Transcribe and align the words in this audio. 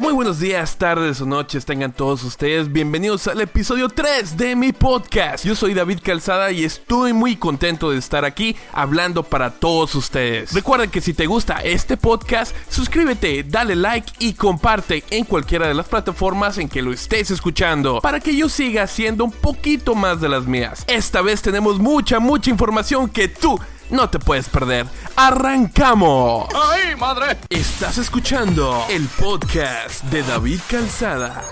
Muy 0.00 0.14
buenos 0.14 0.40
días, 0.40 0.78
tardes 0.78 1.20
o 1.20 1.26
noches 1.26 1.66
tengan 1.66 1.92
todos 1.92 2.24
ustedes. 2.24 2.72
Bienvenidos 2.72 3.26
al 3.26 3.42
episodio 3.42 3.90
3 3.90 4.34
de 4.38 4.56
mi 4.56 4.72
podcast. 4.72 5.44
Yo 5.44 5.54
soy 5.54 5.74
David 5.74 5.98
Calzada 6.02 6.50
y 6.52 6.64
estoy 6.64 7.12
muy 7.12 7.36
contento 7.36 7.90
de 7.90 7.98
estar 7.98 8.24
aquí 8.24 8.56
hablando 8.72 9.22
para 9.22 9.50
todos 9.50 9.94
ustedes. 9.94 10.54
Recuerda 10.54 10.86
que 10.86 11.02
si 11.02 11.12
te 11.12 11.26
gusta 11.26 11.58
este 11.58 11.98
podcast, 11.98 12.56
suscríbete, 12.70 13.44
dale 13.44 13.76
like 13.76 14.10
y 14.20 14.32
comparte 14.32 15.04
en 15.10 15.26
cualquiera 15.26 15.68
de 15.68 15.74
las 15.74 15.86
plataformas 15.86 16.56
en 16.56 16.70
que 16.70 16.80
lo 16.80 16.94
estés 16.94 17.30
escuchando 17.30 18.00
para 18.00 18.20
que 18.20 18.34
yo 18.34 18.48
siga 18.48 18.84
haciendo 18.84 19.24
un 19.24 19.32
poquito 19.32 19.94
más 19.94 20.18
de 20.18 20.30
las 20.30 20.46
mías. 20.46 20.82
Esta 20.86 21.20
vez 21.20 21.42
tenemos 21.42 21.78
mucha, 21.78 22.20
mucha 22.20 22.48
información 22.48 23.10
que 23.10 23.28
tú 23.28 23.60
no 23.90 24.08
te 24.08 24.18
puedes 24.18 24.48
perder. 24.48 24.86
¡Arrancamos! 25.16 26.48
¡Ay, 26.54 26.96
madre! 26.96 27.38
Estás 27.48 27.98
escuchando 27.98 28.86
el 28.88 29.06
podcast 29.08 30.04
de 30.04 30.22
David 30.22 30.60
Calzada. 30.68 31.42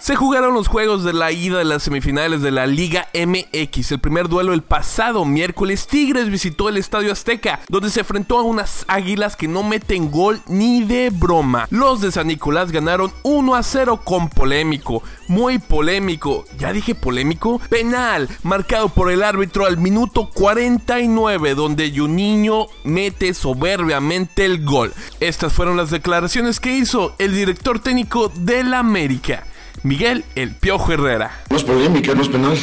Se 0.00 0.16
jugaron 0.16 0.54
los 0.54 0.66
juegos 0.66 1.04
de 1.04 1.12
la 1.12 1.30
ida 1.30 1.58
de 1.58 1.64
las 1.64 1.82
semifinales 1.82 2.40
de 2.40 2.50
la 2.50 2.66
Liga 2.66 3.08
MX. 3.12 3.92
El 3.92 3.98
primer 3.98 4.28
duelo 4.28 4.54
el 4.54 4.62
pasado 4.62 5.26
miércoles, 5.26 5.86
Tigres 5.86 6.30
visitó 6.30 6.70
el 6.70 6.78
Estadio 6.78 7.12
Azteca, 7.12 7.60
donde 7.68 7.90
se 7.90 8.00
enfrentó 8.00 8.38
a 8.38 8.42
unas 8.42 8.86
águilas 8.88 9.36
que 9.36 9.46
no 9.46 9.62
meten 9.62 10.10
gol 10.10 10.40
ni 10.46 10.84
de 10.84 11.10
broma. 11.10 11.68
Los 11.70 12.00
de 12.00 12.10
San 12.12 12.28
Nicolás 12.28 12.72
ganaron 12.72 13.12
1 13.24 13.54
a 13.54 13.62
0 13.62 14.00
con 14.02 14.30
polémico, 14.30 15.02
muy 15.28 15.58
polémico. 15.58 16.46
¿Ya 16.58 16.72
dije 16.72 16.94
polémico? 16.94 17.60
Penal, 17.68 18.26
marcado 18.42 18.88
por 18.88 19.10
el 19.10 19.22
árbitro 19.22 19.66
al 19.66 19.76
minuto 19.76 20.30
49, 20.32 21.54
donde 21.54 21.92
Juninho 21.94 22.68
mete 22.84 23.34
soberbiamente 23.34 24.46
el 24.46 24.64
gol. 24.64 24.94
Estas 25.20 25.52
fueron 25.52 25.76
las 25.76 25.90
declaraciones 25.90 26.58
que 26.58 26.74
hizo 26.74 27.14
el 27.18 27.34
director 27.34 27.80
técnico 27.80 28.32
del 28.34 28.72
América. 28.72 29.44
Miguel 29.82 30.24
El 30.34 30.54
Piojo 30.54 30.92
Herrera. 30.92 31.42
No 31.50 31.56
es 31.56 31.64
polémica, 31.64 32.14
no 32.14 32.22
es 32.22 32.28
penal. 32.28 32.58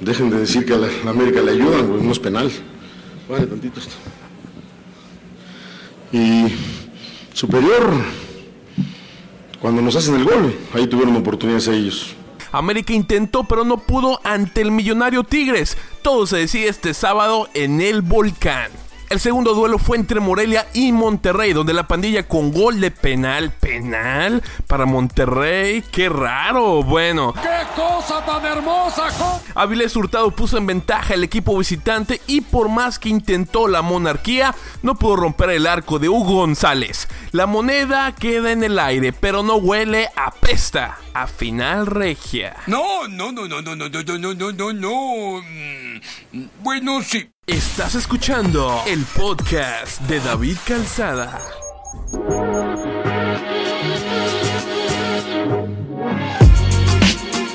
Dejen 0.00 0.30
de 0.30 0.40
decir 0.40 0.64
que 0.64 0.74
a 0.74 0.78
la, 0.78 0.88
la 1.04 1.10
América 1.10 1.42
le 1.42 1.52
ayudan, 1.52 1.88
güey, 1.88 2.02
no 2.02 2.12
es 2.12 2.18
penal. 2.18 2.50
Vale, 3.28 3.46
tantito 3.46 3.80
esto. 3.80 3.94
Y 6.12 6.46
superior, 7.32 7.92
cuando 9.60 9.82
nos 9.82 9.94
hacen 9.96 10.16
el 10.16 10.24
gol, 10.24 10.56
ahí 10.74 10.86
tuvieron 10.86 11.16
oportunidades 11.16 11.68
ellos. 11.68 12.14
América 12.52 12.92
intentó 12.92 13.44
pero 13.44 13.64
no 13.64 13.78
pudo 13.78 14.20
ante 14.24 14.60
el 14.60 14.72
millonario 14.72 15.22
Tigres. 15.22 15.76
Todo 16.02 16.26
se 16.26 16.38
decide 16.38 16.68
este 16.68 16.94
sábado 16.94 17.48
en 17.54 17.80
el 17.80 18.02
volcán. 18.02 18.70
El 19.10 19.18
segundo 19.18 19.54
duelo 19.54 19.78
fue 19.78 19.96
entre 19.96 20.20
Morelia 20.20 20.68
y 20.72 20.92
Monterrey, 20.92 21.52
donde 21.52 21.74
la 21.74 21.88
pandilla 21.88 22.28
con 22.28 22.52
gol 22.52 22.80
de 22.80 22.92
penal, 22.92 23.50
penal 23.50 24.40
para 24.68 24.86
Monterrey, 24.86 25.82
qué 25.90 26.08
raro, 26.08 26.84
bueno. 26.84 27.34
¡Qué 27.34 27.66
cosa 27.74 28.24
tan 28.24 28.46
hermosa! 28.46 29.08
Avilés 29.56 29.96
Hurtado 29.96 30.30
puso 30.30 30.58
en 30.58 30.66
ventaja 30.68 31.14
el 31.14 31.24
equipo 31.24 31.58
visitante 31.58 32.20
y 32.28 32.40
por 32.40 32.68
más 32.68 33.00
que 33.00 33.08
intentó 33.08 33.66
la 33.66 33.82
monarquía, 33.82 34.54
no 34.84 34.94
pudo 34.94 35.16
romper 35.16 35.50
el 35.50 35.66
arco 35.66 35.98
de 35.98 36.08
Hugo 36.08 36.36
González. 36.36 37.08
La 37.32 37.46
moneda 37.46 38.14
queda 38.14 38.52
en 38.52 38.62
el 38.62 38.78
aire, 38.78 39.12
pero 39.12 39.42
no 39.42 39.56
huele 39.56 40.08
a 40.14 40.30
pesta, 40.30 40.98
a 41.14 41.26
final 41.26 41.86
regia. 41.86 42.54
No, 42.68 43.08
no, 43.08 43.32
no, 43.32 43.48
no, 43.48 43.60
no, 43.60 43.74
no, 43.74 43.88
no, 43.88 44.18
no, 44.18 44.34
no, 44.34 44.52
no, 44.52 44.72
no. 44.72 45.89
Bueno, 46.62 47.02
sí. 47.02 47.30
Estás 47.46 47.94
escuchando 47.94 48.82
el 48.86 49.04
podcast 49.16 50.00
de 50.02 50.20
David 50.20 50.56
Calzada. 50.64 51.40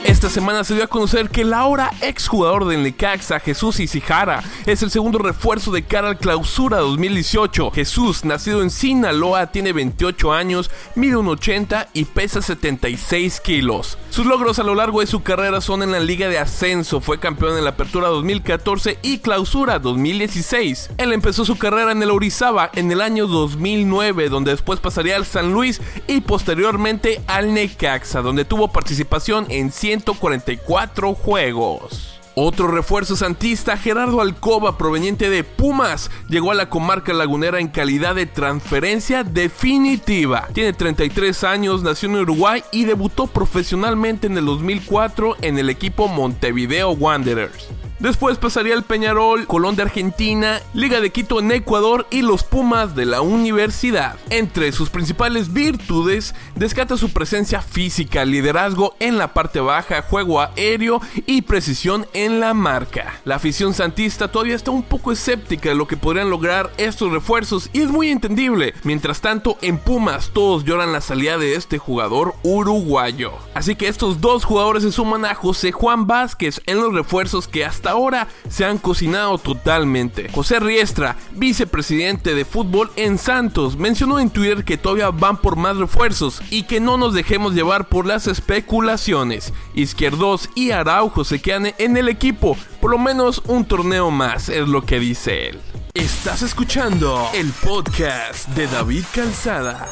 Esta 0.04 0.30
semana 0.30 0.64
se 0.64 0.74
dio 0.74 0.84
a 0.84 0.88
conocer 0.88 1.30
que 1.30 1.42
el 1.42 1.54
ahora 1.54 1.92
exjugador 2.02 2.66
del 2.66 2.84
Necaxa, 2.84 3.40
Jesús 3.40 3.80
Isijara, 3.80 4.44
es 4.66 4.82
el 4.82 4.90
segundo 4.90 5.20
refuerzo 5.20 5.72
de 5.72 5.84
cara 5.84 6.08
al 6.08 6.18
clausura 6.18 6.78
2018. 6.78 7.72
Jesús, 7.72 8.26
nacido 8.26 8.62
en 8.62 8.70
Sinaloa, 8.70 9.52
tiene 9.52 9.72
28 9.72 10.34
años, 10.34 10.72
mide 10.96 11.16
1,80 11.16 11.90
y 11.94 12.06
pesa 12.06 12.42
76 12.42 13.40
kilos. 13.42 13.98
Sus 14.16 14.26
logros 14.26 14.60
a 14.60 14.64
lo 14.64 14.76
largo 14.76 15.02
de 15.02 15.08
su 15.08 15.24
carrera 15.24 15.60
son 15.60 15.84
en 15.84 15.92
la 15.92 16.00
Liga 16.00 16.30
de 16.30 16.40
Ascenso, 16.40 17.02
fue 17.02 17.20
campeón 17.20 17.58
en 17.58 17.66
la 17.66 17.72
Apertura 17.72 18.08
2014 18.08 18.98
y 19.02 19.18
Clausura 19.18 19.78
2016. 19.78 20.92
Él 20.98 21.12
empezó 21.12 21.44
su 21.44 21.58
carrera 21.58 21.92
en 21.92 22.02
el 22.02 22.12
Orizaba 22.12 22.72
en 22.76 22.90
el 22.94 23.02
año 23.02 23.28
2009, 23.28 24.30
donde 24.30 24.52
después 24.52 24.80
pasaría 24.80 25.18
al 25.18 25.26
San 25.26 25.52
Luis 25.52 25.82
y 26.08 26.22
posteriormente 26.22 27.22
al 27.28 27.54
Necaxa, 27.54 28.22
donde 28.22 28.46
tuvo 28.46 28.72
participación 28.72 29.48
en 29.50 29.70
144 29.70 31.14
juegos. 31.14 32.16
Otro 32.38 32.68
refuerzo 32.68 33.16
santista, 33.16 33.78
Gerardo 33.78 34.20
Alcoba, 34.20 34.78
proveniente 34.78 35.30
de 35.30 35.46
Pumas, 35.46 36.12
llegó 36.28 36.52
a 36.52 36.56
la 36.56 36.70
comarca 36.70 37.14
lagunera 37.14 37.62
en 37.62 37.70
calidad 37.70 38.14
de 38.14 38.26
transferencia 38.26 39.24
definitiva. 39.24 40.50
Tiene 40.52 40.74
33 40.74 41.46
años, 41.46 41.82
nació 41.82 42.10
en 42.10 42.18
Uruguay 42.18 42.62
y 42.74 42.84
debutó 42.84 43.28
profesionalmente 43.28 44.28
en 44.28 44.38
el 44.38 44.44
2004 44.44 45.38
en 45.44 45.58
el 45.58 45.70
equipo 45.70 46.10
Montevideo 46.10 46.92
Wanderers. 46.92 47.70
Después 48.00 48.38
pasaría 48.38 48.74
al 48.74 48.84
Peñarol, 48.84 49.48
Colón 49.48 49.78
de 49.78 49.84
Argentina, 49.84 50.62
Liga 50.74 51.00
de 51.00 51.12
Quito 51.12 51.40
en 51.40 51.50
Ecuador 51.52 52.06
y 52.12 52.24
los 52.24 52.44
Pumas 52.44 52.94
de 52.94 53.06
la 53.06 53.22
universidad. 53.22 54.18
Entre 54.30 54.74
sus 54.74 54.90
principales 54.90 55.54
virtudes, 55.54 56.36
descata 56.56 56.98
su 56.98 57.14
presencia 57.14 57.62
física, 57.62 58.26
liderazgo 58.26 58.96
en 59.00 59.18
la 59.18 59.34
parte 59.34 59.62
baja, 59.62 60.02
juego 60.02 60.42
aéreo 60.42 61.02
y 61.26 61.44
precisión 61.44 62.06
en 62.14 62.42
la 62.42 62.54
marca. 62.54 63.22
La 63.24 63.36
afición 63.36 63.74
santista 63.74 64.28
todavía 64.28 64.56
está 64.56 64.72
un 64.72 64.84
poco 64.84 65.14
escéptica 65.14 65.70
de 65.70 65.76
lo 65.76 65.88
que 65.88 65.96
podrían 65.96 66.30
lograr 66.30 66.72
estos 66.78 67.14
refuerzos 67.14 67.70
y 67.72 67.82
es 67.82 67.90
muy 67.90 68.10
entendible. 68.10 68.74
Mientras 68.84 69.22
tanto, 69.22 69.58
en 69.62 69.78
Pumas 69.78 70.32
todos 70.34 70.66
lloran 70.66 70.92
la 70.92 71.00
salida 71.00 71.38
de 71.38 71.56
este 71.56 71.78
jugador 71.78 72.36
uruguayo. 72.44 73.32
Así 73.54 73.76
que 73.76 73.88
estos 73.88 74.20
dos 74.20 74.44
jugadores 74.44 74.84
se 74.84 74.92
suman 74.92 75.24
a 75.24 75.34
José 75.34 75.72
Juan 75.72 76.08
Vázquez 76.08 76.62
en 76.66 76.82
los 76.82 76.94
refuerzos 76.94 77.48
que 77.48 77.64
hasta 77.64 77.85
ahora 77.88 78.28
se 78.50 78.66
han 78.66 78.78
cocinado 78.78 79.38
totalmente. 79.38 80.30
José 80.32 80.60
Riestra, 80.60 81.18
vicepresidente 81.32 82.36
de 82.36 82.46
fútbol 82.46 82.92
en 82.96 83.18
Santos, 83.18 83.78
mencionó 83.78 84.20
en 84.20 84.30
Twitter 84.30 84.64
que 84.64 84.78
todavía 84.78 85.10
van 85.10 85.38
por 85.38 85.56
más 85.56 85.78
refuerzos 85.78 86.42
y 86.50 86.64
que 86.64 86.80
no 86.80 86.98
nos 86.98 87.14
dejemos 87.14 87.54
llevar 87.54 87.88
por 87.90 88.06
las 88.06 88.28
especulaciones. 88.28 89.54
Izquierdos 89.74 90.50
y 90.56 90.72
Araujo 90.72 91.24
se 91.24 91.42
quedan 91.42 91.74
en 91.78 91.98
el 91.98 92.10
equipo, 92.10 92.58
por 92.82 92.92
lo 92.92 92.98
menos 92.98 93.42
un 93.48 93.66
torneo 93.66 94.12
más, 94.12 94.50
es 94.50 94.68
lo 94.68 94.86
que 94.86 95.00
dice 95.00 95.50
él. 95.50 95.60
Estás 95.94 96.42
escuchando 96.42 97.30
el 97.34 97.52
podcast 97.64 98.50
de 98.50 98.68
David 98.68 99.06
Calzada. 99.14 99.88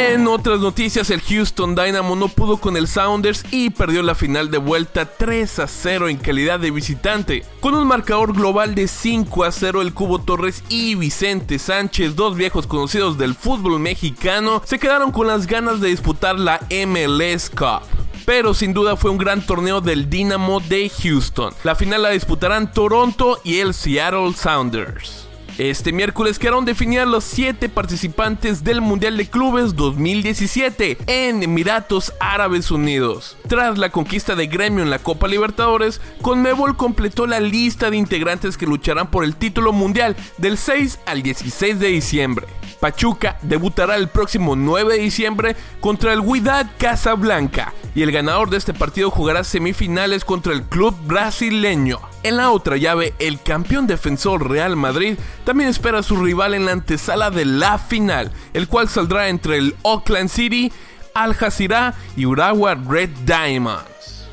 En 0.00 0.28
otras 0.28 0.60
noticias, 0.60 1.10
el 1.10 1.20
Houston 1.20 1.74
Dynamo 1.74 2.14
no 2.14 2.28
pudo 2.28 2.58
con 2.58 2.76
el 2.76 2.86
Sounders 2.86 3.44
y 3.50 3.70
perdió 3.70 4.04
la 4.04 4.14
final 4.14 4.48
de 4.48 4.58
vuelta 4.58 5.06
3 5.06 5.58
a 5.58 5.66
0 5.66 6.08
en 6.08 6.18
calidad 6.18 6.60
de 6.60 6.70
visitante. 6.70 7.44
Con 7.58 7.74
un 7.74 7.84
marcador 7.88 8.32
global 8.32 8.76
de 8.76 8.86
5 8.86 9.42
a 9.42 9.50
0, 9.50 9.82
el 9.82 9.92
Cubo 9.92 10.20
Torres 10.20 10.62
y 10.68 10.94
Vicente 10.94 11.58
Sánchez, 11.58 12.14
dos 12.14 12.36
viejos 12.36 12.68
conocidos 12.68 13.18
del 13.18 13.34
fútbol 13.34 13.80
mexicano, 13.80 14.62
se 14.64 14.78
quedaron 14.78 15.10
con 15.10 15.26
las 15.26 15.48
ganas 15.48 15.80
de 15.80 15.88
disputar 15.88 16.38
la 16.38 16.60
MLS 16.70 17.50
Cup 17.50 17.82
pero 18.24 18.52
sin 18.52 18.74
duda 18.74 18.94
fue 18.94 19.10
un 19.10 19.16
gran 19.16 19.40
torneo 19.40 19.80
del 19.80 20.10
Dynamo 20.10 20.60
de 20.60 20.90
Houston. 21.02 21.54
La 21.64 21.74
final 21.74 22.02
la 22.02 22.10
disputarán 22.10 22.70
Toronto 22.70 23.40
y 23.42 23.60
el 23.60 23.72
Seattle 23.72 24.34
Sounders. 24.34 25.27
Este 25.58 25.92
miércoles 25.92 26.38
quedaron 26.38 26.64
definidas 26.64 27.08
los 27.08 27.24
7 27.24 27.68
participantes 27.68 28.62
del 28.62 28.80
Mundial 28.80 29.16
de 29.16 29.26
Clubes 29.26 29.74
2017 29.74 30.98
en 31.08 31.42
Emiratos 31.42 32.12
Árabes 32.20 32.70
Unidos. 32.70 33.36
Tras 33.48 33.76
la 33.76 33.90
conquista 33.90 34.36
de 34.36 34.46
Gremio 34.46 34.84
en 34.84 34.90
la 34.90 35.00
Copa 35.00 35.26
Libertadores, 35.26 36.00
Conmebol 36.22 36.76
completó 36.76 37.26
la 37.26 37.40
lista 37.40 37.90
de 37.90 37.96
integrantes 37.96 38.56
que 38.56 38.66
lucharán 38.66 39.10
por 39.10 39.24
el 39.24 39.34
título 39.34 39.72
mundial 39.72 40.14
del 40.36 40.58
6 40.58 41.00
al 41.06 41.24
16 41.24 41.80
de 41.80 41.88
diciembre. 41.88 42.46
Pachuca 42.78 43.36
debutará 43.42 43.96
el 43.96 44.06
próximo 44.06 44.54
9 44.54 44.94
de 44.94 45.00
diciembre 45.00 45.56
contra 45.80 46.12
el 46.12 46.20
Wydad 46.20 46.70
Casablanca 46.78 47.74
y 47.96 48.02
el 48.02 48.12
ganador 48.12 48.48
de 48.48 48.58
este 48.58 48.74
partido 48.74 49.10
jugará 49.10 49.42
semifinales 49.42 50.24
contra 50.24 50.52
el 50.52 50.62
club 50.62 50.96
brasileño. 51.04 51.98
En 52.28 52.36
la 52.36 52.50
otra 52.50 52.76
llave, 52.76 53.14
el 53.18 53.40
campeón 53.40 53.86
defensor 53.86 54.50
Real 54.50 54.76
Madrid 54.76 55.16
también 55.44 55.70
espera 55.70 56.00
a 56.00 56.02
su 56.02 56.14
rival 56.14 56.52
en 56.52 56.66
la 56.66 56.72
antesala 56.72 57.30
de 57.30 57.46
la 57.46 57.78
final, 57.78 58.30
el 58.52 58.68
cual 58.68 58.90
saldrá 58.90 59.30
entre 59.30 59.56
el 59.56 59.74
Auckland 59.82 60.28
City, 60.28 60.70
Al 61.14 61.32
Jazeera 61.32 61.94
y 62.18 62.26
Urawa 62.26 62.74
Red 62.74 63.08
Diamonds. 63.24 64.28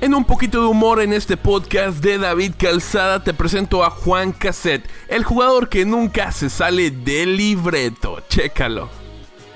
En 0.00 0.14
un 0.14 0.24
poquito 0.24 0.62
de 0.62 0.66
humor 0.66 1.02
en 1.02 1.12
este 1.12 1.36
podcast 1.36 1.98
de 1.98 2.16
David 2.16 2.54
Calzada 2.56 3.22
te 3.22 3.34
presento 3.34 3.84
a 3.84 3.90
Juan 3.90 4.32
Cassette, 4.32 4.88
el 5.08 5.24
jugador 5.24 5.68
que 5.68 5.84
nunca 5.84 6.32
se 6.32 6.48
sale 6.48 6.90
del 6.90 7.36
libreto. 7.36 8.22
Chécalo. 8.30 9.03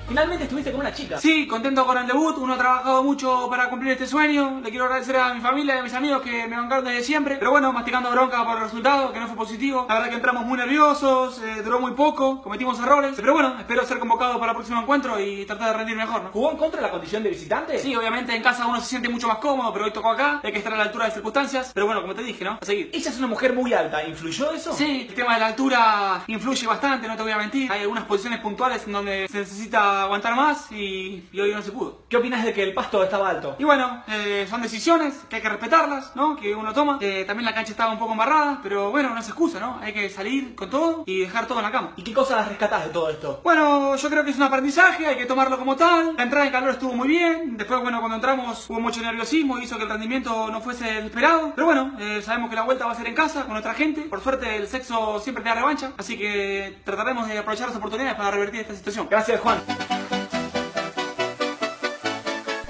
Finalmente 0.09 0.45
estuviste 0.45 0.71
con 0.71 0.79
una 0.79 0.91
chica. 0.91 1.19
Sí, 1.19 1.45
contento 1.45 1.85
con 1.85 1.95
el 1.95 2.07
debut. 2.07 2.35
Uno 2.39 2.55
ha 2.55 2.57
trabajado 2.57 3.03
mucho 3.03 3.47
para 3.47 3.69
cumplir 3.69 3.91
este 3.91 4.07
sueño. 4.07 4.59
Le 4.59 4.71
quiero 4.71 4.85
agradecer 4.85 5.15
a 5.15 5.35
mi 5.35 5.39
familia 5.39 5.75
y 5.75 5.77
a 5.77 5.83
mis 5.83 5.93
amigos 5.93 6.23
que 6.23 6.47
me 6.47 6.55
bancaron 6.55 6.83
desde 6.83 7.03
siempre. 7.03 7.35
Pero 7.35 7.51
bueno, 7.51 7.71
masticando 7.71 8.09
bronca 8.09 8.43
por 8.43 8.57
el 8.57 8.63
resultado, 8.63 9.13
que 9.13 9.19
no 9.19 9.27
fue 9.27 9.35
positivo. 9.37 9.85
La 9.87 9.93
verdad 9.93 10.09
que 10.09 10.15
entramos 10.15 10.45
muy 10.45 10.57
nerviosos, 10.57 11.39
eh, 11.43 11.61
duró 11.63 11.79
muy 11.79 11.91
poco, 11.91 12.41
cometimos 12.41 12.79
errores. 12.79 13.13
Pero 13.17 13.33
bueno, 13.33 13.53
espero 13.59 13.85
ser 13.85 13.99
convocado 13.99 14.39
para 14.39 14.53
el 14.53 14.55
próximo 14.55 14.81
encuentro 14.81 15.19
y 15.19 15.45
tratar 15.45 15.73
de 15.73 15.77
rendir 15.77 15.95
mejor. 15.95 16.23
¿no? 16.23 16.29
¿Jugó 16.31 16.51
en 16.53 16.57
contra 16.57 16.81
de 16.81 16.87
la 16.87 16.91
condición 16.91 17.21
de 17.21 17.29
visitante? 17.29 17.77
Sí, 17.77 17.95
obviamente 17.95 18.35
en 18.35 18.41
casa 18.41 18.65
uno 18.65 18.81
se 18.81 18.87
siente 18.87 19.09
mucho 19.09 19.27
más 19.27 19.37
cómodo, 19.37 19.71
pero 19.71 19.85
hoy 19.85 19.91
tocó 19.91 20.09
acá. 20.09 20.39
Hay 20.43 20.51
que 20.51 20.57
estar 20.57 20.73
a 20.73 20.77
la 20.77 20.85
altura 20.85 21.05
de 21.05 21.11
circunstancias. 21.11 21.69
Pero 21.71 21.85
bueno, 21.85 22.01
como 22.01 22.15
te 22.15 22.23
dije, 22.23 22.43
¿no? 22.43 22.57
A 22.59 22.65
seguir. 22.65 22.89
Ella 22.93 23.11
es 23.11 23.17
una 23.19 23.27
mujer 23.27 23.53
muy 23.53 23.73
alta. 23.73 24.03
¿Influyó 24.03 24.53
eso? 24.53 24.73
Sí, 24.73 25.05
el 25.07 25.13
tema 25.13 25.35
de 25.35 25.41
la 25.41 25.47
altura 25.47 26.23
influye 26.25 26.65
bastante, 26.65 27.07
no 27.07 27.15
te 27.15 27.21
voy 27.21 27.31
a 27.31 27.37
mentir. 27.37 27.71
Hay 27.71 27.81
algunas 27.81 28.05
posiciones 28.05 28.39
puntuales 28.39 28.83
en 28.87 28.93
donde 28.93 29.27
se 29.27 29.37
necesita 29.37 29.98
aguantar 30.03 30.35
más 30.35 30.71
y, 30.71 31.27
hoy 31.39 31.53
no 31.53 31.61
se 31.61 31.71
pudo. 31.71 32.03
¿Qué 32.09 32.17
opinas 32.17 32.43
de 32.43 32.53
que 32.53 32.63
el 32.63 32.73
pasto 32.73 33.03
estaba 33.03 33.29
alto? 33.29 33.55
Y 33.59 33.63
bueno, 33.63 34.03
eh, 34.07 34.45
son 34.49 34.61
decisiones 34.61 35.15
que 35.29 35.37
hay 35.37 35.41
que 35.41 35.49
respetarlas, 35.49 36.15
¿no? 36.15 36.35
Que 36.35 36.55
uno 36.55 36.73
toma. 36.73 36.97
Eh, 37.01 37.23
también 37.25 37.45
la 37.45 37.53
cancha 37.53 37.71
estaba 37.71 37.91
un 37.91 37.99
poco 37.99 38.13
embarrada, 38.13 38.59
pero 38.63 38.91
bueno, 38.91 39.09
no 39.09 39.19
es 39.19 39.27
excusa, 39.27 39.59
¿no? 39.59 39.79
Hay 39.81 39.93
que 39.93 40.09
salir 40.09 40.55
con 40.55 40.69
todo 40.69 41.03
y 41.05 41.21
dejar 41.21 41.47
todo 41.47 41.59
en 41.59 41.65
la 41.65 41.71
cama. 41.71 41.93
¿Y 41.95 42.03
qué 42.03 42.13
cosas 42.13 42.47
rescatás 42.47 42.85
de 42.85 42.89
todo 42.89 43.09
esto? 43.09 43.41
Bueno, 43.43 43.95
yo 43.95 44.09
creo 44.09 44.23
que 44.23 44.31
es 44.31 44.37
un 44.37 44.43
aprendizaje, 44.43 45.07
hay 45.07 45.17
que 45.17 45.25
tomarlo 45.25 45.57
como 45.57 45.75
tal. 45.75 46.15
La 46.15 46.23
entrada 46.23 46.45
en 46.45 46.51
calor 46.51 46.71
estuvo 46.71 46.93
muy 46.93 47.07
bien. 47.07 47.57
Después, 47.57 47.81
bueno, 47.81 47.99
cuando 47.99 48.15
entramos 48.15 48.69
hubo 48.69 48.79
mucho 48.79 49.01
nerviosismo, 49.01 49.59
hizo 49.59 49.77
que 49.77 49.83
el 49.83 49.89
rendimiento 49.89 50.49
no 50.49 50.61
fuese 50.61 50.97
el 50.97 51.05
esperado. 51.05 51.53
Pero 51.55 51.65
bueno, 51.65 51.93
eh, 51.99 52.21
sabemos 52.23 52.49
que 52.49 52.55
la 52.55 52.63
vuelta 52.63 52.85
va 52.85 52.91
a 52.91 52.95
ser 52.95 53.07
en 53.07 53.15
casa, 53.15 53.45
con 53.45 53.55
otra 53.55 53.73
gente. 53.73 54.01
Por 54.01 54.21
suerte, 54.21 54.55
el 54.55 54.67
sexo 54.67 55.19
siempre 55.19 55.43
te 55.43 55.49
da 55.49 55.55
revancha. 55.55 55.91
Así 55.97 56.17
que 56.17 56.79
trataremos 56.83 57.27
de 57.27 57.37
aprovechar 57.37 57.67
las 57.67 57.77
oportunidades 57.77 58.15
para 58.15 58.31
revertir 58.31 58.61
esta 58.61 58.75
situación. 58.75 59.07
Gracias, 59.09 59.39
Juan. 59.39 59.59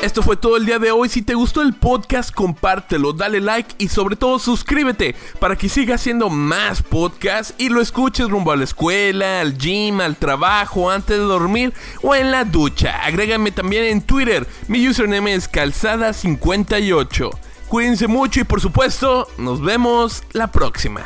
Esto 0.01 0.23
fue 0.23 0.37
todo 0.37 0.55
el 0.55 0.65
día 0.65 0.79
de 0.79 0.91
hoy. 0.91 1.09
Si 1.09 1.21
te 1.21 1.33
gustó 1.33 1.61
el 1.61 1.73
podcast, 1.73 2.31
compártelo, 2.33 3.11
dale 3.11 3.41
like 3.41 3.75
y 3.79 3.89
sobre 3.89 4.15
todo 4.15 4.39
suscríbete 4.39 5.13
para 5.39 5.57
que 5.57 5.67
siga 5.67 5.95
haciendo 5.95 6.29
más 6.29 6.81
podcasts 6.81 7.53
y 7.57 7.67
lo 7.67 7.81
escuches 7.81 8.29
rumbo 8.29 8.53
a 8.53 8.55
la 8.55 8.63
escuela, 8.63 9.41
al 9.41 9.57
gym, 9.57 9.99
al 9.99 10.15
trabajo, 10.15 10.89
antes 10.89 11.17
de 11.17 11.23
dormir 11.23 11.73
o 12.01 12.15
en 12.15 12.31
la 12.31 12.45
ducha. 12.45 13.03
Agrégame 13.03 13.51
también 13.51 13.83
en 13.83 14.01
Twitter. 14.01 14.47
Mi 14.69 14.87
username 14.87 15.35
es 15.35 15.51
calzada58. 15.51 17.29
Cuídense 17.67 18.07
mucho 18.07 18.39
y 18.39 18.45
por 18.45 18.61
supuesto, 18.61 19.27
nos 19.37 19.61
vemos 19.61 20.23
la 20.31 20.49
próxima. 20.49 21.03